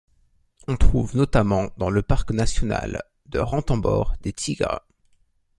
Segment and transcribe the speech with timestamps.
[0.67, 4.79] On trouve notamment dans le Parc national de Ranthambore des tigres.